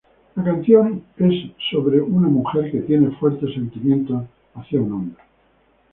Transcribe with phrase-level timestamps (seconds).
[0.35, 4.23] La canción es acerca de una mujer que tiene fuertes sentimientos
[4.55, 5.21] hacia un hombre.